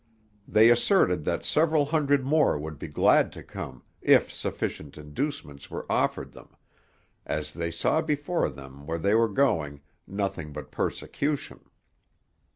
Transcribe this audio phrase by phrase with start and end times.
[0.47, 5.85] They asserted that several hundred more would be glad to come if sufficient inducements were
[5.91, 6.55] offered them,
[7.23, 9.77] as they saw before them where they were
[10.07, 11.69] nothing but persecution.